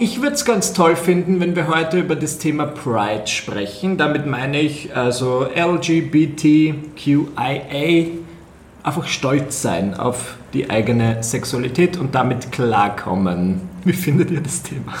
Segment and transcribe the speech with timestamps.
[0.00, 3.98] Ich würde es ganz toll finden, wenn wir heute über das Thema Pride sprechen.
[3.98, 6.76] Damit meine ich also LGBTQIA,
[8.84, 13.62] einfach stolz sein auf die eigene Sexualität und damit klarkommen.
[13.84, 14.94] Wie findet ihr das Thema?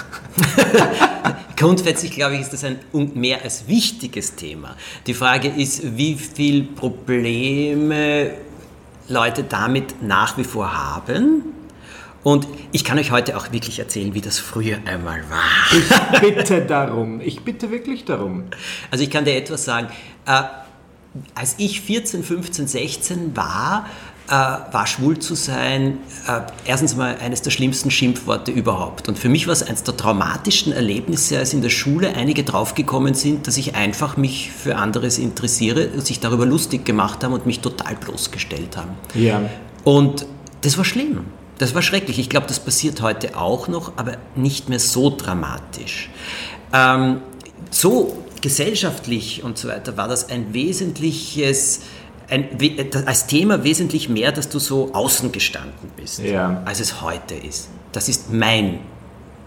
[1.56, 2.80] Grundsätzlich glaube ich, ist das ein
[3.14, 4.74] mehr als wichtiges Thema.
[5.06, 8.32] Die Frage ist, wie viele Probleme
[9.06, 11.54] Leute damit nach wie vor haben
[12.24, 16.22] und ich kann euch heute auch wirklich erzählen, wie das früher einmal war.
[16.22, 17.20] Ich bitte darum.
[17.20, 18.44] Ich bitte wirklich darum.
[18.90, 19.88] Also ich kann dir etwas sagen.
[20.26, 20.42] Äh,
[21.34, 23.86] als ich 14, 15, 16 war,
[24.28, 29.08] äh, war schwul zu sein äh, erstens mal eines der schlimmsten Schimpfworte überhaupt.
[29.08, 33.14] Und für mich war es eines der traumatischsten Erlebnisse, als in der Schule einige draufgekommen
[33.14, 37.60] sind, dass ich einfach mich für anderes interessiere, sich darüber lustig gemacht haben und mich
[37.60, 38.90] total bloßgestellt haben.
[39.14, 39.40] Ja.
[39.84, 40.26] Und
[40.60, 41.24] das war schlimm.
[41.58, 42.18] Das war schrecklich.
[42.18, 46.08] Ich glaube, das passiert heute auch noch, aber nicht mehr so dramatisch.
[46.72, 47.20] Ähm,
[47.70, 51.80] so gesellschaftlich und so weiter war das ein wesentliches,
[52.28, 52.48] ein,
[53.06, 56.62] als Thema wesentlich mehr, dass du so außen gestanden bist, ja.
[56.64, 57.68] als es heute ist.
[57.92, 58.78] Das ist mein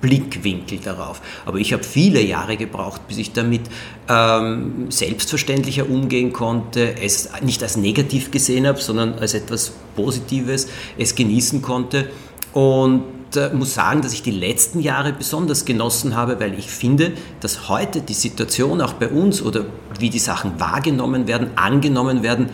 [0.01, 1.21] Blickwinkel darauf.
[1.45, 3.61] Aber ich habe viele Jahre gebraucht, bis ich damit
[4.09, 11.15] ähm, selbstverständlicher umgehen konnte, es nicht als negativ gesehen habe, sondern als etwas Positives, es
[11.15, 12.09] genießen konnte.
[12.53, 13.03] Und
[13.35, 17.69] äh, muss sagen, dass ich die letzten Jahre besonders genossen habe, weil ich finde, dass
[17.69, 19.65] heute die Situation auch bei uns oder
[19.99, 22.49] wie die Sachen wahrgenommen werden, angenommen werden,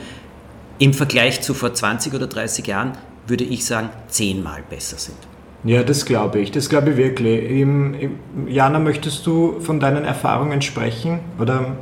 [0.79, 2.91] im Vergleich zu vor 20 oder 30 Jahren,
[3.25, 5.17] würde ich sagen, zehnmal besser sind.
[5.67, 6.51] Ja, das glaube ich.
[6.51, 7.67] Das glaube ich wirklich.
[8.47, 11.19] Jana, möchtest du von deinen Erfahrungen sprechen?
[11.39, 11.75] Oder?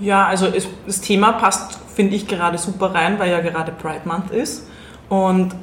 [0.00, 4.02] Ja, also es, das Thema passt, finde ich, gerade super rein, weil ja gerade Pride
[4.04, 4.66] Month ist.
[5.08, 5.54] Und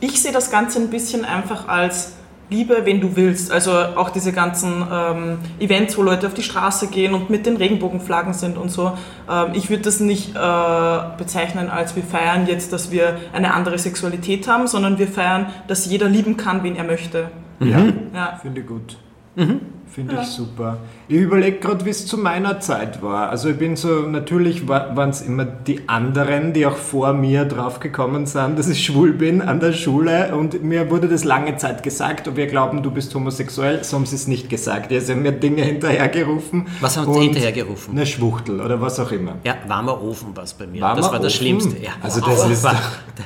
[0.00, 2.14] ich sehe das Ganze ein bisschen einfach als
[2.52, 3.50] Liebe, wenn du willst.
[3.50, 7.56] Also auch diese ganzen ähm, Events, wo Leute auf die Straße gehen und mit den
[7.56, 8.92] Regenbogenflaggen sind und so.
[9.28, 13.78] Ähm, ich würde das nicht äh, bezeichnen als wir feiern jetzt, dass wir eine andere
[13.78, 17.30] Sexualität haben, sondern wir feiern, dass jeder lieben kann, wen er möchte.
[17.60, 17.78] Ja,
[18.14, 18.38] ja.
[18.40, 18.98] finde ich gut.
[19.36, 19.60] Mhm.
[19.94, 20.22] Finde ja.
[20.22, 20.78] ich super.
[21.06, 23.28] Ich überlege gerade, wie es zu meiner Zeit war.
[23.28, 27.78] Also ich bin so, natürlich waren es immer die anderen, die auch vor mir drauf
[27.78, 31.82] gekommen sind, dass ich schwul bin an der Schule und mir wurde das lange Zeit
[31.82, 34.90] gesagt, ob wir glauben, du bist homosexuell, so haben sie es nicht gesagt.
[34.90, 36.68] Die haben mir Dinge hinterhergerufen.
[36.80, 37.94] Was haben sie hinterhergerufen?
[37.94, 39.34] Eine Schwuchtel oder was auch immer.
[39.44, 40.80] Ja, warmer Ofen war es bei mir.
[40.80, 41.36] Warmer das war das Ofen?
[41.36, 41.82] Schlimmste.
[41.82, 41.90] Ja.
[42.00, 42.66] Also das ist...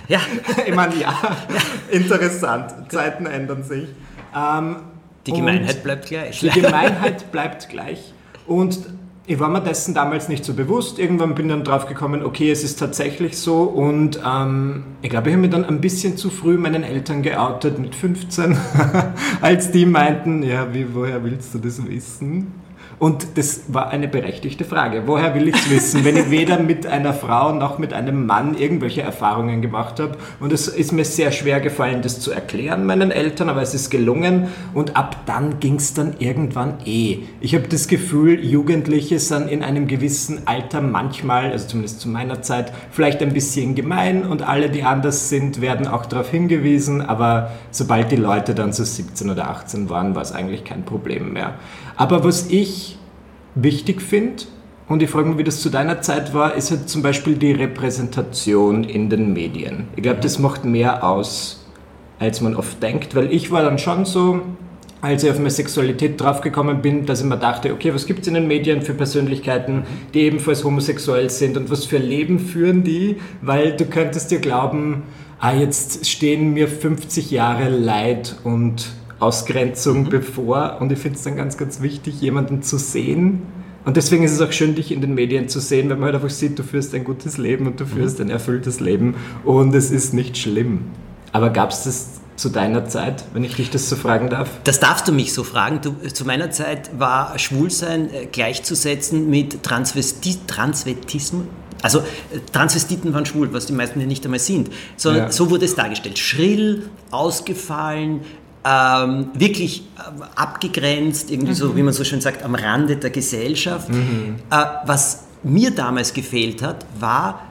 [0.09, 0.19] ja.
[0.66, 1.15] ich meine, ja,
[1.93, 2.75] interessant.
[2.88, 3.88] Zeiten ändern sich.
[4.34, 4.77] Ähm,
[5.26, 6.41] die Gemeinheit bleibt gleich.
[6.41, 8.12] Die Gemeinheit bleibt gleich.
[8.47, 8.78] Und
[9.28, 10.98] ich war mir dessen damals nicht so bewusst.
[10.98, 13.62] Irgendwann bin ich dann drauf gekommen, okay, es ist tatsächlich so.
[13.62, 17.78] Und ähm, ich glaube, ich habe mich dann ein bisschen zu früh meinen Eltern geoutet
[17.78, 18.56] mit 15,
[19.41, 22.53] als die meinten, ja, wie, woher willst du das wissen?
[22.98, 25.02] Und das war eine berechtigte Frage.
[25.04, 28.56] Woher will ich es wissen, wenn ich weder mit einer Frau noch mit einem Mann
[28.56, 30.16] irgendwelche Erfahrungen gemacht habe?
[30.40, 33.90] Und es ist mir sehr schwer gefallen, das zu erklären meinen Eltern, aber es ist
[33.90, 34.48] gelungen.
[34.72, 37.18] Und ab dann ging es dann irgendwann eh.
[37.42, 42.40] Ich habe das Gefühl, Jugendliche sind in einem gewissen Alter manchmal, also zumindest zu meiner
[42.40, 47.02] Zeit, vielleicht ein bisschen gemein und alle, die anders sind, werden auch darauf hingewiesen.
[47.02, 51.34] Aber sobald die Leute dann so 17 oder 18 waren, war es eigentlich kein Problem
[51.34, 51.56] mehr.
[51.96, 52.98] Aber was ich
[53.54, 54.44] wichtig finde,
[54.88, 57.52] und ich frage mich, wie das zu deiner Zeit war, ist halt zum Beispiel die
[57.52, 59.88] Repräsentation in den Medien.
[59.96, 61.66] Ich glaube, das macht mehr aus,
[62.20, 64.42] als man oft denkt, weil ich war dann schon so,
[65.00, 68.28] als ich auf meine Sexualität draufgekommen bin, dass ich mir dachte, okay, was gibt es
[68.28, 69.84] in den Medien für Persönlichkeiten,
[70.15, 73.16] die ebenfalls homosexuell sind und was für Leben führen die?
[73.42, 75.03] Weil du könntest dir glauben,
[75.41, 78.86] ah, jetzt stehen mir 50 Jahre Leid und
[79.18, 80.09] Ausgrenzung mhm.
[80.09, 80.78] bevor.
[80.80, 83.42] Und ich finde es dann ganz, ganz wichtig, jemanden zu sehen.
[83.84, 86.16] Und deswegen ist es auch schön, dich in den Medien zu sehen, wenn man halt
[86.16, 88.27] einfach sieht, du führst ein gutes Leben und du führst mhm.
[88.27, 89.15] ein erfülltes Leben
[89.45, 90.86] und es ist nicht schlimm.
[91.33, 94.51] Aber gab es das zu deiner Zeit, wenn ich dich das so fragen darf?
[94.65, 95.80] Das darfst du mich so fragen.
[95.83, 101.45] Du, zu meiner Zeit war Schwulsein äh, gleichzusetzen mit Transvesti Transvestismus.
[101.83, 104.71] Also äh, Transvestiten waren schwul, was die meisten ja nicht einmal sind.
[104.97, 105.33] Sondern ja.
[105.33, 106.19] so wurde es dargestellt.
[106.19, 108.21] Schrill, ausgefallen,
[108.66, 113.89] ähm, wirklich äh, abgegrenzt, irgendwie so, wie man so schön sagt, am Rande der Gesellschaft.
[114.51, 117.47] Äh, was mir damals gefehlt hat, war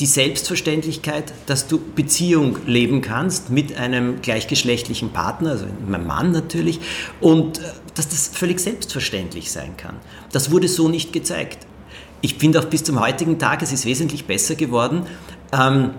[0.00, 6.80] die Selbstverständlichkeit, dass du Beziehung leben kannst mit einem gleichgeschlechtlichen Partner, also meinem Mann natürlich,
[7.20, 7.62] und äh,
[7.94, 9.96] dass das völlig selbstverständlich sein kann.
[10.32, 11.66] Das wurde so nicht gezeigt.
[12.22, 15.02] Ich finde auch bis zum heutigen Tag, es ist wesentlich besser geworden,
[15.52, 15.90] ähm,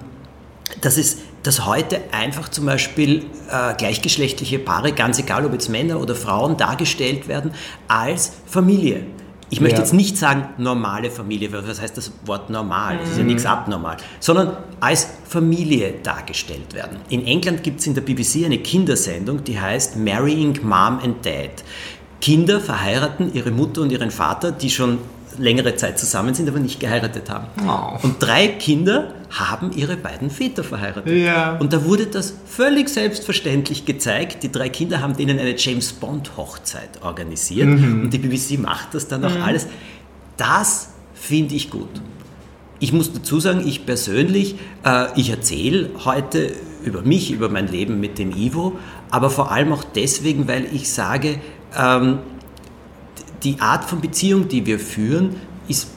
[0.81, 5.99] dass es dass heute einfach zum Beispiel äh, gleichgeschlechtliche Paare, ganz egal ob jetzt Männer
[5.99, 7.51] oder Frauen, dargestellt werden
[7.87, 9.05] als Familie.
[9.51, 9.83] Ich möchte Ja.
[9.83, 12.97] jetzt nicht sagen normale Familie, weil was heißt das Wort normal?
[12.97, 16.97] Das ist ja nichts abnormal, sondern als Familie dargestellt werden.
[17.09, 21.63] In England gibt es in der BBC eine Kindersendung, die heißt Marrying Mom and Dad.
[22.21, 24.97] Kinder verheiraten ihre Mutter und ihren Vater, die schon
[25.37, 27.47] längere Zeit zusammen sind, aber nicht geheiratet haben.
[27.67, 27.97] Oh.
[28.03, 31.11] Und drei Kinder haben ihre beiden Väter verheiratet.
[31.13, 31.57] Ja.
[31.57, 34.43] Und da wurde das völlig selbstverständlich gezeigt.
[34.43, 39.07] Die drei Kinder haben denen eine James Bond Hochzeit organisiert und die BBC macht das
[39.07, 39.67] dann auch alles.
[40.37, 41.89] Das finde ich gut.
[42.79, 46.51] Ich muss dazu sagen, ich persönlich, äh, ich erzähle heute
[46.83, 48.77] über mich, über mein Leben mit dem Ivo,
[49.09, 51.39] aber vor allem auch deswegen, weil ich sage,
[51.77, 52.19] ähm,
[53.43, 55.35] die Art von Beziehung, die wir führen,
[55.67, 55.87] ist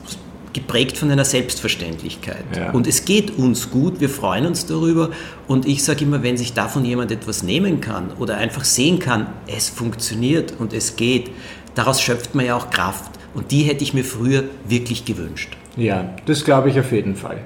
[0.52, 2.44] geprägt von einer Selbstverständlichkeit.
[2.56, 2.70] Ja.
[2.73, 5.11] Und es geht uns gut, wir freuen uns darüber.
[5.46, 9.29] Und ich sage immer, wenn sich davon jemand etwas nehmen kann oder einfach sehen kann,
[9.46, 11.31] es funktioniert und es geht,
[11.75, 13.12] daraus schöpft man ja auch Kraft.
[13.35, 15.56] Und die hätte ich mir früher wirklich gewünscht.
[15.76, 17.40] Ja, das glaube ich auf jeden Fall.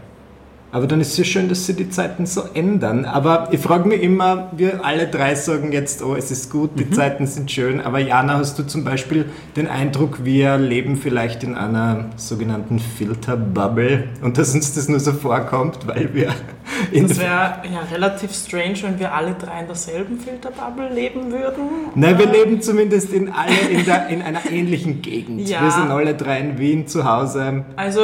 [0.74, 3.04] Aber dann ist es ja schön, dass sie die Zeiten so ändern.
[3.04, 6.90] Aber ich frage mich immer, wir alle drei sagen jetzt, oh, es ist gut, die
[6.90, 7.78] Zeiten sind schön.
[7.82, 14.04] Aber Jana, hast du zum Beispiel den Eindruck, wir leben vielleicht in einer sogenannten Filterbubble
[14.22, 16.30] und dass uns das nur so vorkommt, weil wir
[16.90, 17.30] in Das wäre
[17.70, 21.64] ja relativ strange, wenn wir alle drei in derselben Filterbubble leben würden.
[21.94, 25.42] Nein, wir leben zumindest in, alle in, der, in einer ähnlichen Gegend.
[25.52, 25.62] Ja.
[25.62, 27.64] Wir sind alle drei in Wien zu Hause.
[27.76, 28.00] Also,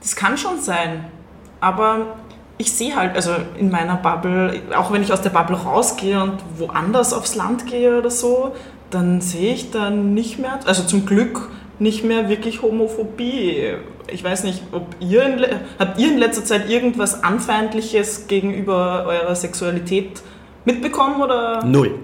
[0.00, 1.06] das kann schon sein.
[1.60, 2.16] Aber
[2.58, 6.38] ich sehe halt, also in meiner Bubble, auch wenn ich aus der Bubble rausgehe und
[6.58, 8.52] woanders aufs Land gehe oder so,
[8.90, 13.74] dann sehe ich dann nicht mehr, also zum Glück nicht mehr wirklich Homophobie.
[14.08, 15.46] Ich weiß nicht, ob ihr in,
[15.78, 20.22] habt ihr in letzter Zeit irgendwas Anfeindliches gegenüber eurer Sexualität
[20.64, 21.64] mitbekommen oder?
[21.64, 21.94] Null.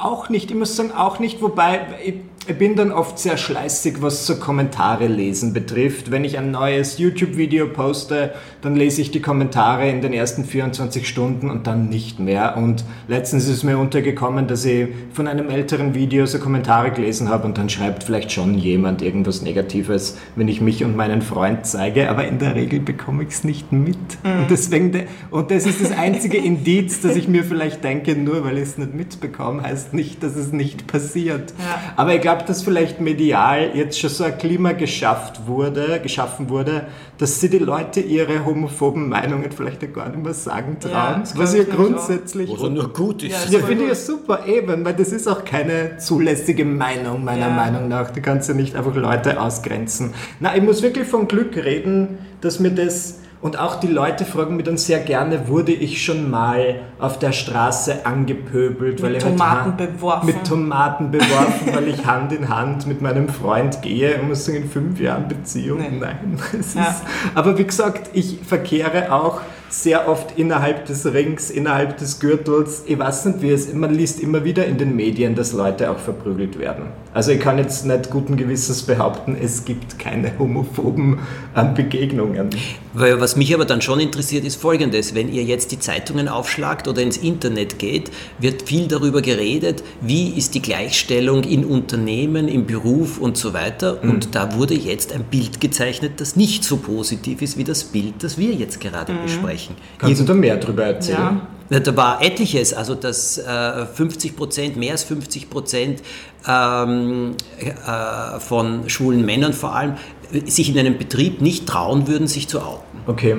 [0.00, 2.14] Auch nicht, ich muss sagen, auch nicht, wobei ich,
[2.56, 6.10] bin dann oft sehr schleißig, was so Kommentare lesen betrifft.
[6.10, 11.06] Wenn ich ein neues YouTube-Video poste, dann lese ich die Kommentare in den ersten 24
[11.06, 12.56] Stunden und dann nicht mehr.
[12.56, 17.28] Und letztens ist es mir untergekommen, dass ich von einem älteren Video so Kommentare gelesen
[17.28, 21.66] habe und dann schreibt vielleicht schon jemand irgendwas Negatives, wenn ich mich und meinen Freund
[21.66, 23.98] zeige, aber in der Regel bekomme ich es nicht mit.
[24.24, 28.44] Und deswegen, de- und das ist das einzige Indiz, dass ich mir vielleicht denke, nur
[28.44, 31.52] weil ich es nicht mitbekomme, heißt nicht, dass es nicht passiert.
[31.58, 31.92] Ja.
[31.96, 36.86] Aber ich glaube, dass vielleicht medial jetzt schon so ein Klima geschafft wurde, geschaffen wurde,
[37.18, 41.20] dass sie die Leute ihre homophoben Meinungen vielleicht auch gar nicht mehr sagen Ja, trauen.
[41.22, 43.50] das was ja grundsätzlich Oder nur gut ist.
[43.50, 47.48] Ja, ja, finde ich ja super eben, weil das ist auch keine zulässige Meinung, meiner
[47.48, 47.54] Ja.
[47.54, 48.10] Meinung nach.
[48.10, 50.14] Du kannst ja nicht einfach Leute ausgrenzen.
[50.40, 53.20] Na, ich muss wirklich von Glück reden, dass mir das.
[53.40, 57.30] Und auch die Leute fragen mich dann sehr gerne, wurde ich schon mal auf der
[57.30, 60.26] Straße angepöbelt, weil Mit ich halt Tomaten beworfen.
[60.26, 64.16] Mit Tomaten beworfen, weil ich Hand in Hand mit meinem Freund gehe.
[64.16, 65.98] Ich muss sagen, in fünf Jahren Beziehung, Nee.
[66.00, 66.38] nein.
[66.74, 66.82] Ja.
[66.88, 67.02] ist,
[67.34, 72.82] aber wie gesagt, ich verkehre auch sehr oft innerhalb des Rings, innerhalb des Gürtels.
[72.86, 75.98] Ich weiß nicht, wie es, man liest immer wieder in den Medien, dass Leute auch
[75.98, 76.84] verprügelt werden.
[77.14, 81.18] Also ich kann jetzt nicht guten Gewissens behaupten, es gibt keine homophoben
[81.56, 82.50] ähm, Begegnungen.
[82.92, 85.14] Weil was mich aber dann schon interessiert, ist Folgendes.
[85.14, 90.30] Wenn ihr jetzt die Zeitungen aufschlagt oder ins Internet geht, wird viel darüber geredet, wie
[90.30, 94.02] ist die Gleichstellung in Unternehmen, im Beruf und so weiter.
[94.02, 98.22] Und da wurde jetzt ein Bild gezeichnet, das nicht so positiv ist wie das Bild,
[98.22, 99.76] das wir jetzt gerade besprechen.
[99.98, 101.18] Kannst du da mehr darüber erzählen?
[101.18, 101.46] Ja.
[101.70, 106.02] Da war etliches, also dass äh, 50 Prozent, mehr als 50 Prozent
[106.46, 109.96] ähm, äh, von schwulen Männern vor allem
[110.32, 113.00] äh, sich in einem Betrieb nicht trauen würden, sich zu outen.
[113.06, 113.36] Okay,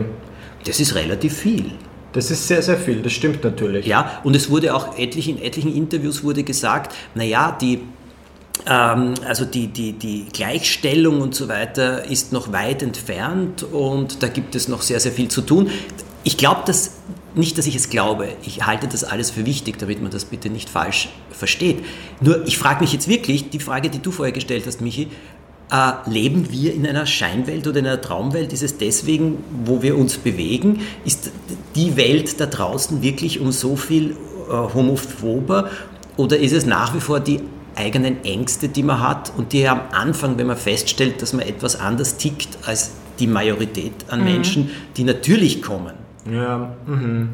[0.66, 1.72] Das ist relativ viel.
[2.14, 3.86] das ist sehr, sehr viel, das stimmt natürlich.
[3.88, 7.80] Ja, und es wurde auch etlich, in etlichen Interviews wurde gesagt, naja, die,
[8.68, 14.28] ähm, also die, die, die Gleichstellung und so weiter ist noch weit entfernt und da
[14.28, 15.70] gibt es noch sehr, sehr viel zu tun.
[16.24, 16.92] Ich glaube das
[17.40, 18.30] nicht, dass ich es glaube.
[18.44, 21.84] Ich halte das alles für wichtig, damit man das bitte nicht falsch versteht.
[22.22, 25.08] Nur ich frage mich jetzt wirklich, die Frage, die du vorher gestellt hast, Michi,
[25.72, 28.54] äh, leben wir in einer Scheinwelt oder in einer Traumwelt?
[28.54, 30.82] Ist es deswegen, wo wir uns bewegen?
[31.06, 31.32] Ist
[31.76, 35.70] die Welt da draußen wirklich um so viel äh, homophober?
[36.18, 37.42] Oder ist es nach wie vor die
[37.76, 41.80] eigenen Ängste, die man hat und die am Anfang, wenn man feststellt, dass man etwas
[41.80, 45.99] anders tickt als die Majorität an Menschen, die natürlich kommen?
[46.26, 47.30] Ja, mhm.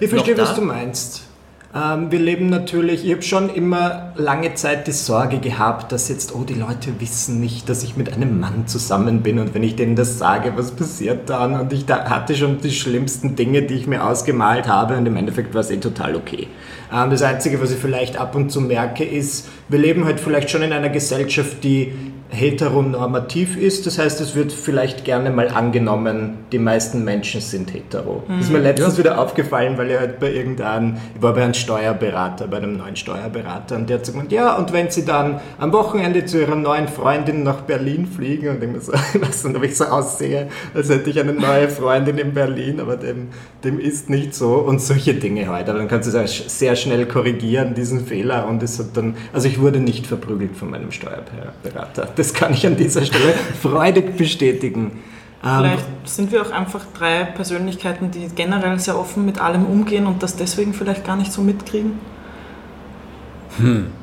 [0.00, 1.28] ich verstehe, was du meinst.
[1.74, 6.32] Ähm, wir leben natürlich, ich habe schon immer lange Zeit die Sorge gehabt, dass jetzt,
[6.32, 9.74] oh, die Leute wissen nicht, dass ich mit einem Mann zusammen bin und wenn ich
[9.74, 11.58] denen das sage, was passiert dann?
[11.58, 15.16] Und ich da hatte schon die schlimmsten Dinge, die ich mir ausgemalt habe und im
[15.16, 16.46] Endeffekt war es eh total okay.
[16.92, 20.50] Ähm, das Einzige, was ich vielleicht ab und zu merke, ist, wir leben halt vielleicht
[20.50, 21.92] schon in einer Gesellschaft, die
[22.30, 23.86] heteronormativ ist.
[23.86, 28.22] Das heißt, es wird vielleicht gerne mal angenommen, die meisten Menschen sind hetero.
[28.28, 31.54] Das ist mir letztens wieder aufgefallen, weil ich halt bei irgendeinem, ich war bei einem
[31.54, 35.72] Steuerberater, bei einem neuen Steuerberater und der hat gesagt, ja, und wenn Sie dann am
[35.72, 39.62] Wochenende zu Ihrer neuen Freundin nach Berlin fliegen und ich mir so, weiß nicht, ob
[39.62, 43.28] ich so aussehe, als hätte ich eine neue Freundin in Berlin, aber dem,
[43.62, 45.68] dem ist nicht so und solche Dinge halt.
[45.68, 49.48] Aber dann kannst du es sehr schnell korrigieren, diesen Fehler und es hat dann, also
[49.48, 52.08] ich wurde nicht verprügelt von meinem Steuerberater.
[52.16, 55.02] Das kann ich an dieser Stelle freudig bestätigen.
[55.44, 60.06] Ähm, Vielleicht sind wir auch einfach drei Persönlichkeiten, die generell sehr offen mit allem umgehen
[60.06, 61.98] und das deswegen vielleicht gar nicht so mitkriegen.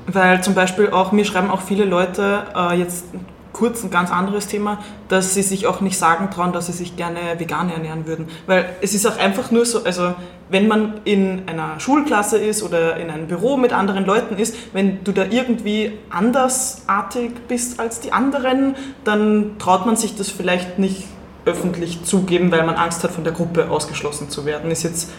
[0.08, 3.06] Weil zum Beispiel auch, mir schreiben auch viele Leute, äh, jetzt
[3.54, 6.96] kurz ein ganz anderes Thema, dass sie sich auch nicht sagen trauen, dass sie sich
[6.96, 8.28] gerne vegan ernähren würden.
[8.48, 10.14] Weil es ist auch einfach nur so, also
[10.50, 15.04] wenn man in einer Schulklasse ist oder in einem Büro mit anderen Leuten ist, wenn
[15.04, 21.06] du da irgendwie andersartig bist als die anderen, dann traut man sich das vielleicht nicht
[21.46, 24.70] öffentlich zugeben, weil man Angst hat, von der Gruppe ausgeschlossen zu werden.
[24.72, 25.10] Ist jetzt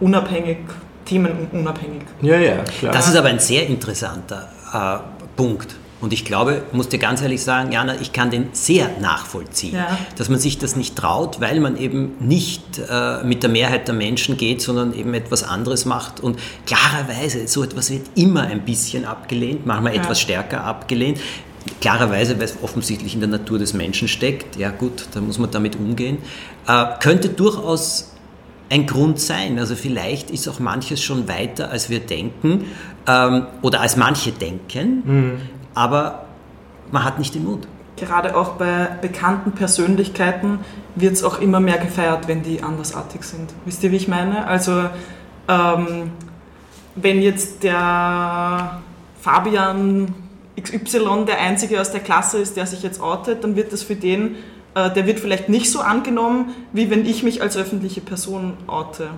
[0.00, 0.58] unabhängig,
[1.04, 2.02] themenunabhängig.
[2.22, 2.92] ja, ja, klar.
[2.92, 4.98] Das ist aber ein sehr interessanter äh,
[5.36, 5.76] Punkt.
[6.00, 9.96] Und ich glaube, muss dir ganz ehrlich sagen, Jana, ich kann den sehr nachvollziehen, Ja.
[10.18, 13.94] dass man sich das nicht traut, weil man eben nicht äh, mit der Mehrheit der
[13.94, 16.20] Menschen geht, sondern eben etwas anderes macht.
[16.20, 20.02] Und klarerweise, so etwas wird immer ein bisschen abgelehnt, manchmal Ja.
[20.02, 21.18] etwas stärker abgelehnt.
[21.80, 24.56] Klarerweise, weil es offensichtlich in der Natur des Menschen steckt.
[24.56, 26.18] Ja gut, da muss man damit umgehen.
[26.66, 28.10] Äh, könnte durchaus
[28.68, 29.58] ein Grund sein.
[29.58, 32.64] Also vielleicht ist auch manches schon weiter, als wir denken
[33.06, 35.38] ähm, oder als manche denken,
[35.74, 36.26] aber
[36.90, 37.66] man hat nicht den Mut.
[37.96, 40.60] Gerade auch bei bekannten Persönlichkeiten
[40.96, 43.52] wird es auch immer mehr gefeiert, wenn die andersartig sind.
[43.64, 44.46] Wisst ihr, wie ich meine?
[44.46, 44.84] Also
[45.48, 46.10] ähm,
[46.96, 48.80] wenn jetzt der
[49.20, 50.14] Fabian
[50.60, 53.96] XY der Einzige aus der Klasse ist, der sich jetzt outet, dann wird das für
[53.96, 54.36] den,
[54.74, 59.10] äh, der wird vielleicht nicht so angenommen, wie wenn ich mich als öffentliche Person oute.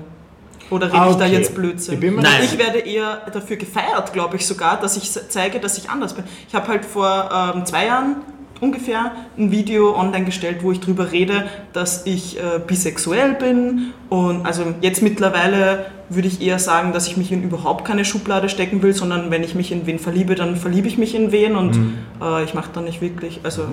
[0.71, 1.35] Oder rede Ah, ich da okay.
[1.35, 2.03] jetzt Blödsinn?
[2.03, 2.43] Ich Nein.
[2.43, 6.25] Ich werde eher dafür gefeiert, glaube ich sogar, dass ich zeige, dass ich anders bin.
[6.49, 8.17] Ich habe halt vor ähm, zwei Jahren
[8.61, 14.47] ungefähr ein Video online gestellt, wo ich drüber rede, dass ich äh, bisexuell bin und
[14.47, 18.83] also jetzt mittlerweile würde ich eher sagen, dass ich mich in überhaupt keine Schublade stecken
[18.83, 21.79] will, sondern wenn ich mich in wen verliebe, dann verliebe ich mich in wen und
[22.23, 23.67] äh, ich mache dann nicht wirklich, also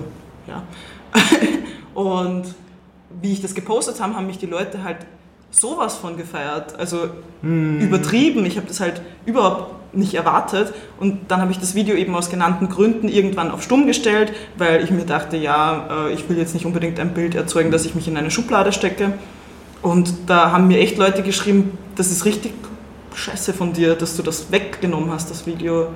[0.46, 0.62] ja.
[1.94, 2.44] und
[3.22, 4.98] wie ich das gepostet habe, haben mich die Leute halt
[5.54, 6.78] sowas von gefeiert.
[6.78, 7.08] Also
[7.80, 8.44] übertrieben.
[8.46, 10.72] Ich habe das halt überhaupt nicht erwartet.
[10.98, 14.82] Und dann habe ich das Video eben aus genannten Gründen irgendwann auf stumm gestellt, weil
[14.82, 17.94] ich mir dachte, ja, äh, ich will jetzt nicht unbedingt ein Bild erzeugen, dass ich
[17.94, 19.12] mich in eine Schublade stecke.
[19.82, 22.52] Und da haben mir echt Leute geschrieben, das ist richtig
[23.14, 25.88] scheiße von dir, dass du das weggenommen hast, das Video.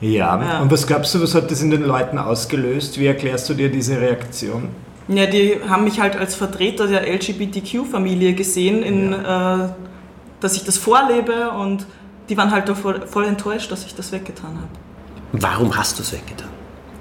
[0.00, 0.40] Ja.
[0.42, 0.60] Ja.
[0.60, 2.98] und was glaubst du, was hat das in den Leuten ausgelöst?
[2.98, 4.68] Wie erklärst du dir diese Reaktion?
[5.08, 9.68] Ja, die haben mich halt als Vertreter der LGBTQ-Familie gesehen, in, äh,
[10.40, 11.86] dass ich das vorlebe und
[12.28, 14.68] die waren halt voll, voll enttäuscht, dass ich das weggetan habe.
[15.32, 16.48] Warum hast du es weggetan?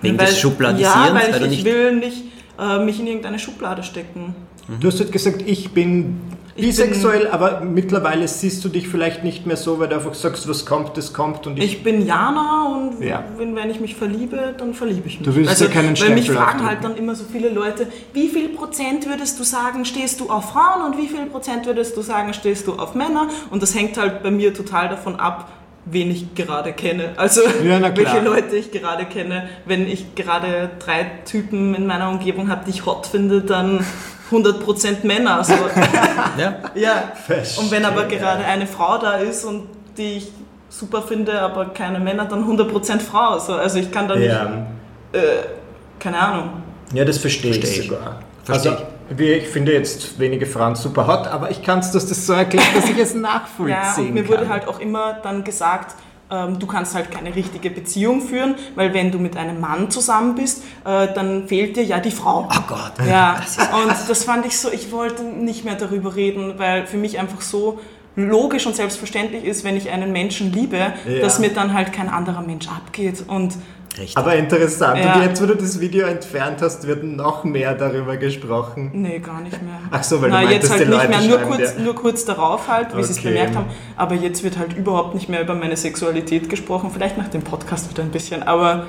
[0.02, 1.08] Wegen Weil- des Schubladisierens?
[1.08, 2.24] Ja, weil ich, du ich nicht will nicht
[2.60, 4.36] äh, mich in irgendeine Schublade stecken.
[4.80, 9.46] Du hast halt gesagt, ich bin Ich bisexuell, aber mittlerweile siehst du dich vielleicht nicht
[9.46, 11.66] mehr so, weil du einfach sagst, was kommt, das kommt und ich.
[11.66, 13.24] Ich bin Jana und Ja.
[13.38, 15.28] wenn, wenn ich mich verliebe, dann verliebe ich mich.
[15.28, 16.68] Du willst also, ja keinen Weil mich Stempel fragen aufdrücken.
[16.68, 20.52] halt dann immer so viele Leute, wie viel Prozent würdest du sagen, stehst du auf
[20.52, 23.28] Frauen und wie viel Prozent würdest du sagen, stehst du auf Männer?
[23.50, 25.52] Und das hängt halt bei mir total davon ab,
[25.86, 27.14] wen ich gerade kenne.
[27.18, 29.50] Also Ja, welche Leute ich gerade kenne.
[29.66, 33.86] Wenn ich gerade drei Typen in meiner Umgebung habe, die ich hot finde, dann
[34.32, 35.44] 100% Männer.
[35.44, 35.53] So.
[36.38, 36.55] Ja?
[36.75, 37.63] Ja, Verstehe.
[37.63, 39.67] und wenn aber gerade eine Frau da ist und
[39.98, 40.32] die ich
[40.70, 43.39] super finde, aber keine Männer, dann 100% Frau.
[43.39, 44.65] So, also ich kann da nicht, ja.
[45.13, 45.20] äh,
[46.00, 46.50] keine Ahnung.
[46.94, 47.89] ja, das verstehe ich Verstehe ich.
[47.89, 48.20] sogar.
[48.44, 48.84] Verstehe also,
[49.17, 52.75] ich finde jetzt wenige Frauen super hot, aber ich kann es, dass das so erklärt,
[52.75, 54.32] dass ich es nachvollziehen Ja, und mir kann.
[54.32, 55.96] wurde halt auch immer dann gesagt,
[56.29, 60.63] du kannst halt keine richtige Beziehung führen, weil wenn du mit einem Mann zusammen bist,
[60.84, 62.48] äh, dann fehlt dir ja die Frau.
[62.51, 62.94] Oh Gott.
[63.08, 63.36] Ja,
[63.84, 67.41] und das fand ich so, ich wollte nicht mehr darüber reden, weil für mich einfach
[67.41, 67.79] so
[68.15, 71.20] logisch und selbstverständlich ist, wenn ich einen Menschen liebe, Ja.
[71.22, 73.24] dass mir dann halt kein anderer Mensch abgeht.
[73.27, 73.53] Und
[73.98, 74.18] Richtig.
[74.18, 75.00] Aber interessant.
[75.00, 75.16] Ja.
[75.16, 78.92] Und jetzt, wo du das Video entfernt hast, wird noch mehr darüber gesprochen.
[78.94, 79.80] nee, gar nicht mehr.
[79.92, 81.82] Ach so, weil du Na, meintest, jetzt halt die nicht Leute mehr, nur kurz, dir-
[81.82, 83.30] nur kurz darauf halt, wie sie es Okay.
[83.30, 83.68] bemerkt haben.
[83.96, 86.90] Aber jetzt wird halt überhaupt nicht mehr über meine Sexualität gesprochen.
[86.94, 88.44] Vielleicht nach dem Podcast wieder ein bisschen.
[88.44, 88.86] Aber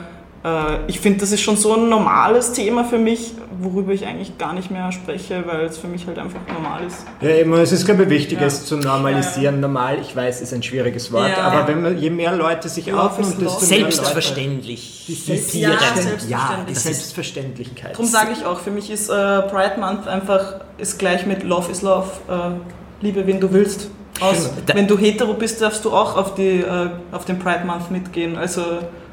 [0.86, 4.52] ich finde, das ist schon so ein normales Thema für mich, worüber ich eigentlich gar
[4.52, 7.04] nicht mehr spreche, weil es für mich halt einfach normal ist.
[7.20, 8.46] Ja, eben, es ist, glaube ich, wichtig, Ja.
[8.46, 9.58] es zu normalisieren.
[9.58, 11.42] Normal, ich weiß, ist ein schwieriges Wort, Ja.
[11.48, 13.64] aber wenn man, je mehr Leute sich is und desto mehr Leute...
[13.66, 15.04] Selbstverständlich.
[15.08, 15.72] Die Hippieren.
[15.72, 16.30] Ja, Selbstverständlichkeit.
[16.30, 16.96] Ja, die selbstverständlich.
[16.96, 17.92] Selbstverständlichkeit.
[17.92, 21.70] Darum sage ich auch, für mich ist äh, Pride Month einfach ist gleich mit Love
[21.72, 22.06] is Love.
[22.28, 23.90] Äh, liebe, wen du willst.
[24.20, 24.50] Aus.
[24.72, 28.36] Wenn du hetero bist, darfst du auch auf, die, äh, auf den Pride Month mitgehen.
[28.36, 28.62] Also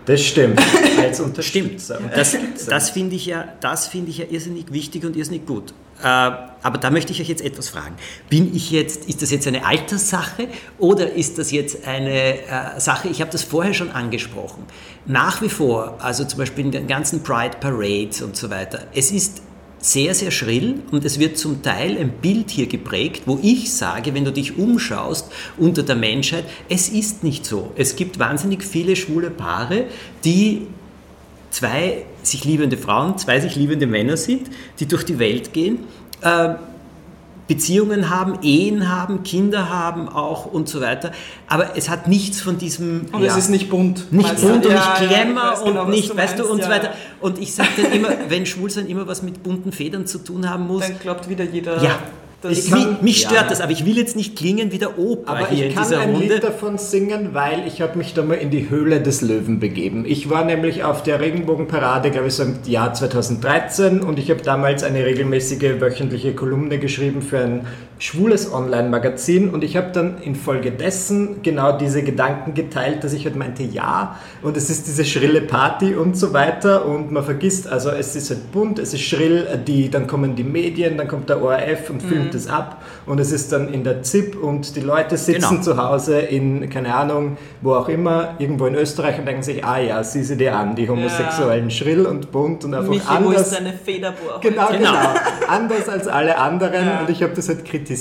[0.06, 0.60] Das stimmt.
[1.02, 1.20] Als
[2.30, 2.56] Stimmt.
[2.56, 5.74] Das, das finde ich, ja, das finde ich ja irrsinnig wichtig und irrsinnig gut.
[6.02, 7.96] Äh, aber da möchte ich euch jetzt etwas fragen.
[8.30, 13.08] Bin ich jetzt, ist das jetzt eine Alterssache oder ist das jetzt eine äh, Sache,
[13.08, 14.64] ich habe das vorher schon angesprochen,
[15.06, 19.12] nach wie vor, also zum Beispiel in den ganzen Pride Parades und so weiter, es
[19.12, 19.42] ist
[19.84, 24.14] sehr, sehr schrill und es wird zum Teil ein Bild hier geprägt, wo ich sage,
[24.14, 27.74] wenn du dich umschaust unter der Menschheit, es ist nicht so.
[27.76, 29.88] Es gibt wahnsinnig viele schwule Paare,
[30.24, 30.68] die
[31.50, 34.50] zwei sich liebende Frauen, zwei sich liebende Männer sind,
[34.80, 35.80] die durch die Welt gehen,
[36.22, 36.54] äh,
[37.54, 41.12] Beziehungen haben, Ehen haben, Kinder haben auch und so weiter.
[41.48, 43.06] Aber es hat nichts von diesem...
[43.12, 44.12] und ja, es ist nicht bunt.
[44.12, 46.64] nicht Weißt bunt und Ja, nicht ja, ich Glamour und genau, nicht, weißt du, und
[46.64, 46.94] so weiter.
[47.22, 50.66] Und ich sage dann immer, wenn Schwulsein immer was mit bunten Federn zu tun haben
[50.68, 52.00] muss, Dann glaubt wieder jeder, ja,
[52.50, 53.48] ich, kann- mich, stört ja.
[53.50, 55.84] das, aber ich will jetzt nicht klingen wie der Opa Aber hier ich in kann
[55.84, 56.34] dieser ein Runde.
[56.36, 60.06] Lied davon singen, weil ich habe mich da mal in die Höhle des Löwen begeben.
[60.08, 64.42] Ich war nämlich auf der Regenbogenparade, glaube ich, so im Jahr 2013 und ich habe
[64.42, 67.68] damals eine regelmäßige wöchentliche Kolumne geschrieben für ein
[68.00, 73.64] schwules Online-Magazin und ich habe dann infolgedessen genau diese Gedanken geteilt, dass ich halt meinte,
[73.64, 78.16] ja, und es ist diese schrille Party und so weiter und man vergisst, also es
[78.16, 81.90] ist halt bunt, es ist schrill, die, dann kommen die Medien, dann kommt der ORF
[81.90, 85.50] und filmt es ab und es ist dann in der ZIP und die Leute sitzen
[85.50, 85.62] Genau.
[85.62, 89.78] zu Hause in, keine Ahnung, wo auch immer, irgendwo in Österreich und denken sich, ah
[89.80, 93.42] ja, sieh sie dir an, die Homosexuellen schrill und bunt und einfach Michi, wo anders.
[93.52, 94.40] ist deine Federbohr?
[94.42, 94.92] Genau, genau.
[94.92, 94.98] Genau.
[95.48, 96.86] Anders als alle anderen.
[96.86, 97.00] Ja.
[97.02, 97.93] Und ich habe das halt kritisiert.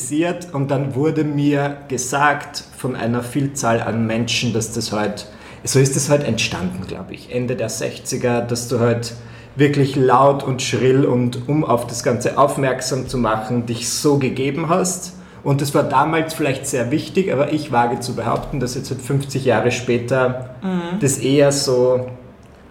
[0.53, 5.27] Und dann wurde mir gesagt von einer Vielzahl an Menschen, dass das halt,
[5.65, 9.15] so ist das halt entstanden, glaube ich, Ende der 60er, dass du halt
[9.57, 14.69] wirklich laut und schrill und um auf das Ganze aufmerksam zu machen, dich so gegeben
[14.69, 15.15] hast.
[15.45, 19.03] Und das war damals vielleicht sehr wichtig, aber ich wage zu behaupten, dass jetzt halt
[19.03, 21.01] 50 Jahre später Mhm.
[21.01, 22.07] das eher so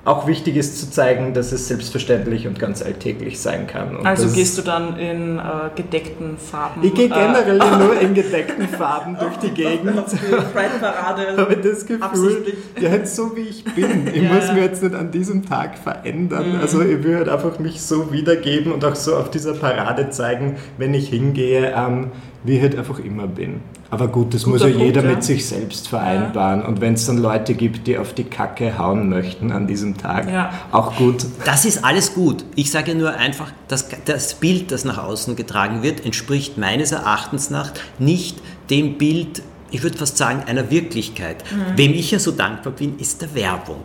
[0.04, 3.98] auch wichtig ist zu zeigen, dass es selbstverständlich und ganz alltäglich sein kann.
[3.98, 5.42] Und Also gehst du dann in äh,
[5.76, 6.84] gedeckten Farben?
[6.84, 9.96] Ich gehe äh, generell nur in gedeckten Farben durch die Gegend.
[10.54, 11.38] Pride-Parade.
[11.38, 12.44] habe das Gefühl,
[12.80, 14.08] ja, halt so wie ich bin.
[14.08, 14.54] Ich Ja, muss ja.
[14.54, 16.54] mir jetzt nicht an diesem Tag verändern.
[16.56, 16.62] Mhm.
[16.62, 20.58] Also ich will halt einfach mich so wiedergeben und auch so auf dieser Parade zeigen,
[20.80, 22.12] wenn ich hingehe, ähm,
[22.44, 23.62] wie ich halt einfach immer bin.
[23.92, 25.16] Aber gut, das muss Guter ja jeder Punkt, ja.
[25.16, 26.64] mit sich selbst vereinbaren.
[26.64, 30.32] Und wenn es dann Leute gibt, die auf die Kacke hauen möchten an diesem Tag,
[30.32, 30.52] Ja.
[30.72, 31.26] auch gut.
[31.44, 32.46] Das ist alles gut.
[32.56, 37.50] Ich sage nur einfach, dass das Bild, das nach außen getragen wird, entspricht meines Erachtens
[37.50, 38.38] nach nicht
[38.70, 41.44] dem Bild, ich würde fast sagen, einer Wirklichkeit.
[41.76, 43.84] Wem ich ja so dankbar bin, ist der Werbung.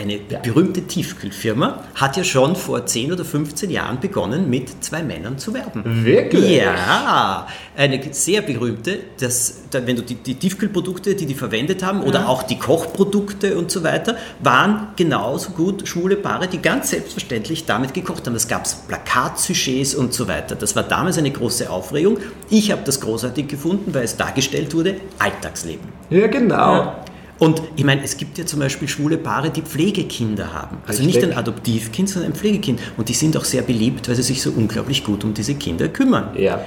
[0.00, 5.36] Eine berühmte Tiefkühlfirma hat ja schon vor 10 oder 15 Jahren begonnen, mit zwei Männern
[5.36, 6.04] zu werben.
[6.06, 6.56] Wirklich?
[6.56, 12.02] Ja, eine sehr berühmte, das, da, wenn du die, die Tiefkühlprodukte, die die verwendet haben,
[12.02, 17.66] oder auch die Kochprodukte und so weiter, waren genauso gut schwule Paare, die ganz selbstverständlich
[17.66, 18.32] damit gekocht haben.
[18.32, 20.54] Das gab es Plakatsujets und so weiter.
[20.54, 22.16] Das war damals eine große Aufregung.
[22.48, 25.86] Ich habe das großartig gefunden, weil es dargestellt wurde, Alltagsleben.
[26.08, 26.56] Ja, genau.
[26.74, 27.04] Ja.
[27.40, 30.76] Und ich meine, es gibt ja zum Beispiel schwule Paare, die Pflegekinder haben.
[30.86, 31.32] Also nicht Richtig.
[31.32, 32.78] ein Adoptivkind, sondern ein Pflegekind.
[32.96, 35.88] Und die sind auch sehr beliebt, weil sie sich so unglaublich gut um diese Kinder
[35.88, 36.36] kümmern.
[36.36, 36.60] Ja.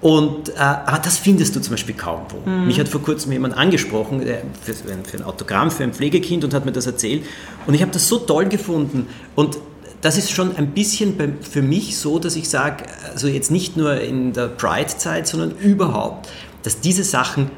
[0.00, 2.50] Und, äh, aber das findest du zum Beispiel kaum wo.
[2.50, 6.42] Mich hat vor kurzem jemand angesprochen äh, für, ein- für ein Autogramm für ein Pflegekind
[6.44, 7.22] und hat mir das erzählt.
[7.66, 9.06] Und ich habe das so toll gefunden.
[9.34, 9.58] Und
[10.02, 13.76] das ist schon ein bisschen bei, für mich so, dass ich sage, also jetzt nicht
[13.78, 16.28] nur in der Pride-Zeit, sondern überhaupt,
[16.62, 17.50] dass diese Sachen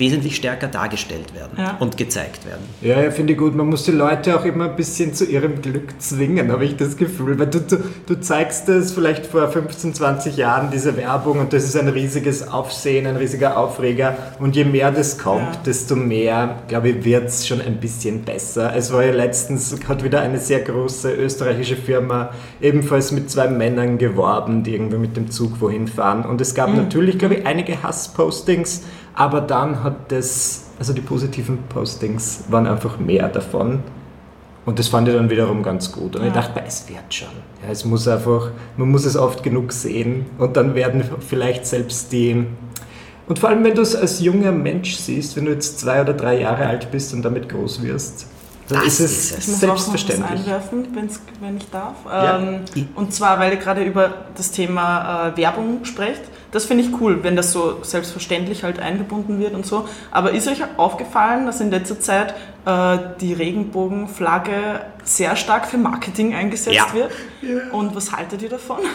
[0.00, 1.76] wesentlich stärker dargestellt werden Ja.
[1.78, 2.62] und gezeigt werden.
[2.80, 3.54] Ja, ja finde ich gut.
[3.54, 6.96] Man muss die Leute auch immer ein bisschen zu ihrem Glück zwingen, habe ich das
[6.96, 7.38] Gefühl.
[7.38, 11.64] Weil du, du, du zeigst es vielleicht vor 15, 20 Jahren, diese Werbung, und das
[11.64, 14.16] ist ein riesiges Aufsehen, ein riesiger Aufreger.
[14.40, 15.60] Und je mehr das kommt, Ja.
[15.66, 18.74] desto mehr, glaube ich, wird es schon ein bisschen besser.
[18.74, 23.98] Es war ja letztens, hat wieder eine sehr große österreichische Firma ebenfalls mit zwei Männern
[23.98, 26.24] geworben, die irgendwie mit dem Zug wohin fahren.
[26.24, 28.82] Und es gab natürlich, glaube ich, einige Hasspostings,
[29.14, 33.82] Aber dann hat das, also die positiven Postings waren einfach mehr davon.
[34.66, 36.16] Und das fand ich dann wiederum ganz gut.
[36.16, 37.28] Und ich dachte, es wird schon.
[37.62, 42.12] Ja, es muss einfach, man muss es oft genug sehen und dann werden vielleicht selbst
[42.12, 42.46] die.
[43.26, 46.12] Und vor allem, wenn du es als junger Mensch siehst, wenn du jetzt zwei oder
[46.12, 48.26] drei Jahre alt bist und damit groß wirst,
[48.68, 49.38] dann Das ist es ist es.
[49.38, 50.26] Ich muss selbstverständlich.
[50.26, 50.86] auch noch was einwerfen,
[51.40, 51.96] wenn ich darf.
[52.06, 52.38] Ja.
[52.38, 52.60] Ähm,
[52.94, 56.22] und zwar, weil ihr gerade über das Thema äh, Werbung sprecht.
[56.52, 59.88] Das finde ich cool, wenn das so selbstverständlich halt eingebunden wird und so.
[60.10, 62.34] Aber ist euch aufgefallen, dass in letzter Zeit
[62.66, 66.92] äh, die Regenbogenflagge sehr stark für Marketing eingesetzt Ja.
[66.92, 67.12] wird?
[67.72, 68.78] Und was haltet ihr davon?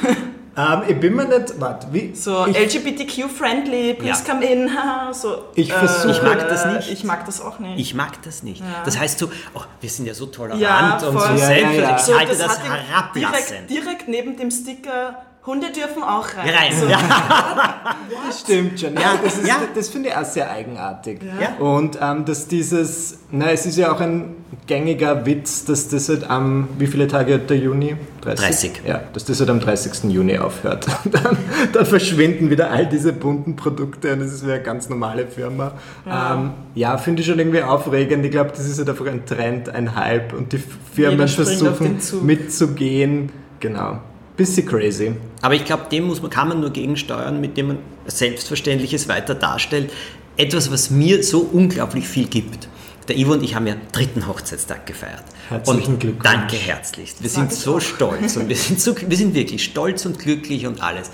[0.57, 2.15] Ähm, ich bin mir nicht, warte, wie?
[2.15, 4.33] So LGBTQ-friendly, please Ja.
[4.33, 4.69] come in.
[5.11, 6.91] so, Ich versuche- Ich mag das nicht.
[6.93, 7.77] Ich mag das auch nicht.
[7.77, 8.63] Ich mag das nicht.
[8.85, 11.07] Das heißt so, oh, wir sind ja so tolerant Ja, und so.
[11.07, 11.77] Ja, selbstverständlich.
[11.81, 11.97] ja, ja.
[11.97, 13.69] Ich halte das, hat ihn herablassend.
[13.69, 16.49] direkt, direkt neben dem Sticker, Hunde dürfen auch rein.
[16.49, 16.73] Rein.
[16.79, 16.97] So, Ja.
[18.27, 18.95] Das stimmt schon.
[18.95, 19.57] Ja, das, ist, ja.
[19.73, 21.19] das finde ich auch sehr eigenartig.
[21.39, 21.55] Ja.
[21.63, 24.35] Und ähm, dass dieses, na, es ist ja auch ein
[24.67, 27.95] gängiger Witz, dass das halt am, wie viele Tage hat der Juni?
[28.21, 28.81] 30.
[28.87, 30.11] Ja, dass das halt am 30.
[30.11, 30.87] Juni aufhört.
[31.05, 31.37] Dann,
[31.71, 35.73] dann verschwinden wieder all diese bunten Produkte und das ist wieder eine ganz normale Firma.
[36.05, 38.25] Ja, ähm, ja finde ich schon irgendwie aufregend.
[38.25, 40.61] Ich glaube, das ist halt einfach ein Trend, ein Hype und die
[40.93, 43.31] Firmen versuchen mitzugehen.
[43.59, 43.99] Genau.
[44.37, 45.13] Bisschen crazy.
[45.41, 49.35] Aber ich glaube, dem muss man, kann man nur gegensteuern, mit dem man Selbstverständliches weiter
[49.35, 49.91] darstellt.
[50.37, 52.67] Etwas, was mir so unglaublich viel gibt.
[53.07, 55.23] Der Ivo und ich haben ja dritten Hochzeitstag gefeiert.
[55.49, 56.23] Herzlichen und Glückwunsch.
[56.23, 57.21] Danke herzlichst.
[57.21, 57.81] Wir sind so auch.
[57.81, 61.11] stolz und wir sind, so, wir sind wirklich stolz und glücklich und alles.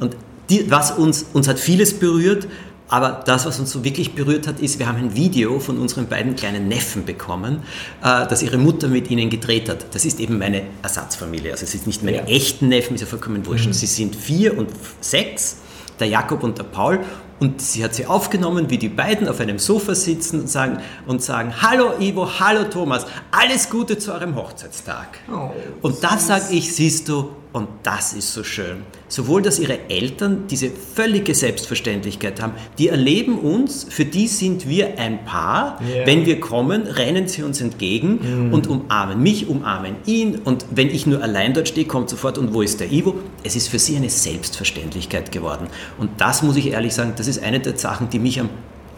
[0.00, 0.16] Und
[0.48, 2.48] die, was uns, uns hat vieles berührt,
[2.88, 6.06] aber das, was uns so wirklich berührt hat, ist, wir haben ein Video von unseren
[6.06, 7.62] beiden kleinen Neffen bekommen,
[8.02, 9.86] äh, das ihre Mutter mit ihnen gedreht hat.
[9.94, 11.52] Das ist eben meine Ersatzfamilie.
[11.52, 12.24] Also es ist nicht meine Ja.
[12.24, 13.72] echten Neffen, ist ja vollkommen wurscht.
[13.72, 14.68] Sie sind vier und
[15.00, 15.56] sechs,
[15.98, 17.00] der Jakob und der Paul.
[17.44, 21.22] Und sie hat sie aufgenommen, wie die beiden auf einem Sofa sitzen und sagen, und
[21.22, 25.18] sagen Hallo Ivo, hallo Thomas, alles Gute zu eurem Hochzeitstag.
[25.30, 25.50] Oh,
[25.82, 28.78] und das sage ich, siehst du, und das ist so schön.
[29.06, 34.98] Sowohl, dass ihre Eltern diese völlige Selbstverständlichkeit haben, die erleben uns, für die sind wir
[34.98, 35.78] ein Paar.
[35.80, 36.04] Ja.
[36.04, 40.34] Wenn wir kommen, rennen sie uns entgegen und umarmen mich, umarmen ihn.
[40.34, 43.14] Und wenn ich nur allein dort stehe, kommt sofort, und wo ist der Ivo?
[43.44, 45.68] Es ist für sie eine Selbstverständlichkeit geworden.
[45.96, 48.48] Und das muss ich ehrlich sagen, das ist eine der Sachen, die mich am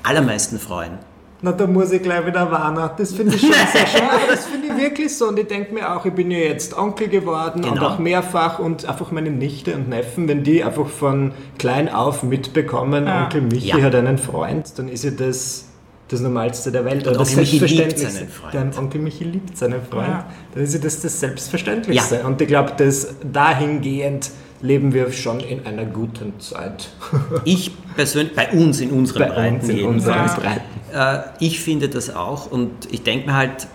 [0.03, 0.99] allermeisten freuen.
[1.43, 2.89] Na, da muss ich gleich wieder warnen.
[2.97, 4.01] Das finde ich schon sehr schön.
[4.29, 5.29] Das finde ich wirklich so.
[5.29, 7.89] Und ich denke mir auch, ich bin ja jetzt Onkel geworden und Genau.
[7.89, 13.07] auch mehrfach und einfach meine Nichte und Neffen, wenn die einfach von klein auf mitbekommen,
[13.07, 13.83] Onkel Michi Ja.
[13.83, 15.65] hat einen Freund, dann ist ja das
[16.09, 17.07] das Normalste der Welt.
[17.07, 17.69] oder das Onkel Michi liebt
[17.99, 18.19] Selbstverständlichste.
[18.19, 18.55] seinen Freund.
[18.75, 20.09] Der Onkel Michi liebt seinen Freund.
[20.09, 20.25] Ja.
[20.55, 22.15] Dann ist ja das das Selbstverständlichste.
[22.17, 22.27] Ja.
[22.27, 24.31] Und ich glaube, dass dahingehend
[24.67, 26.89] leben wir schon in einer guten Zeit.
[27.45, 30.63] Ich persönlich, bei uns in unseren Bei Breiten uns in unseren Breiten.
[30.93, 33.69] Äh, ich finde das auch und ich denke mir halt,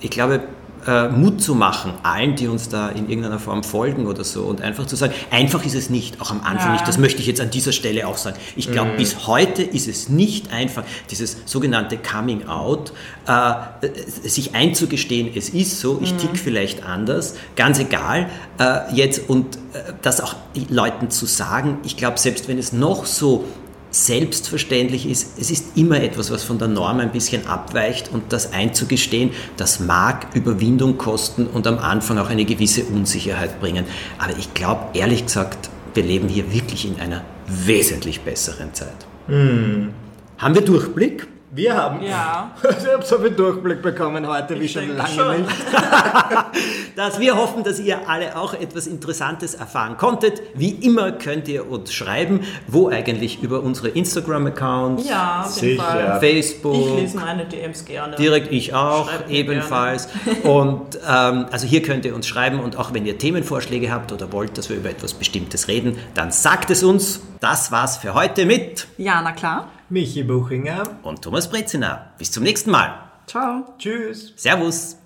[0.00, 0.40] ich glaube,
[0.86, 4.60] äh, Mut zu machen, allen, die uns da in irgendeiner Form folgen oder so und
[4.62, 6.72] einfach zu sagen, einfach ist es nicht, auch am Anfang Ja.
[6.72, 8.36] nicht, das möchte ich jetzt an dieser Stelle auch sagen.
[8.56, 12.92] Ich glaube, bis heute ist es nicht einfach, dieses sogenannte Coming Out,
[13.28, 19.28] äh, äh, sich einzugestehen, es ist so, ich tick vielleicht anders, ganz egal, äh, jetzt
[19.28, 20.34] und äh, das auch
[20.68, 23.44] Leuten zu sagen, ich glaube, selbst wenn es noch so
[23.90, 28.52] selbstverständlich ist, es ist immer etwas, was von der Norm ein bisschen abweicht und das
[28.52, 33.84] einzugestehen, das mag Überwindung kosten und am Anfang auch eine gewisse Unsicherheit bringen.
[34.18, 39.06] Aber ich glaube, ehrlich gesagt, wir leben hier wirklich in einer wesentlich besseren Zeit.
[39.28, 41.26] Haben wir Durchblick?
[41.52, 42.52] Wir haben Ja.
[42.62, 45.40] Ich habe so viel Durchblick bekommen heute wie Ich schon denke lange schon.
[45.42, 45.50] nicht.
[46.96, 50.42] Dass wir hoffen, dass ihr alle auch etwas Interessantes erfahren konntet.
[50.54, 55.82] Wie immer könnt ihr uns schreiben, wo eigentlich über unsere Instagram-Accounts, Ja, auf jeden Sicher.
[55.82, 56.20] Fall.
[56.20, 58.16] Facebook, Ich lese meine DMs gerne.
[58.16, 60.08] Direkt ich auch, Schreibt ebenfalls.
[60.42, 64.30] Und ähm, also hier könnt ihr uns schreiben und auch wenn ihr Themenvorschläge habt oder
[64.32, 67.20] wollt, dass wir über etwas Bestimmtes reden, dann sagt es uns.
[67.40, 69.68] Das war's für heute mit Ja, na klar.
[69.90, 70.84] Michi Buchinger.
[71.02, 72.12] und Thomas Brezina.
[72.16, 73.10] Bis zum nächsten Mal.
[73.26, 73.74] Ciao.
[73.76, 74.32] Tschüss.
[74.36, 74.99] Servus.